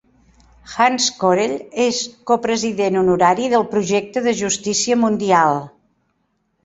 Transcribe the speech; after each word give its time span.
Hans 0.75 1.09
Corell 1.23 1.53
és 1.83 1.99
copresident 2.31 2.97
honorari 3.03 3.51
del 3.55 3.67
projecte 3.75 4.25
de 4.29 4.35
justícia 4.41 4.99
mundial. 5.07 5.61